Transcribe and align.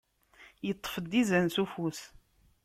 Iṭṭef-d 0.71 1.11
izan 1.21 1.47
s 1.53 1.55
ufus! 1.63 2.01